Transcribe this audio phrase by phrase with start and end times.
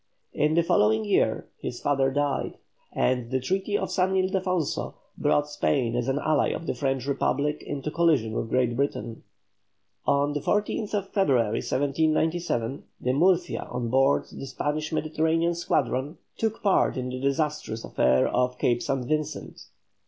[0.33, 2.57] In the following year his father died,
[2.91, 7.61] and the treaty of San Ildefonso brought Spain as an ally of the French republic
[7.61, 9.21] into collision with Great Britain.
[10.07, 16.97] On the 14th February, 1797, the "Murcia," on board the Spanish Mediterranean squadron, took part
[16.97, 19.65] in the disastrous affair off Cape Saint Vincent.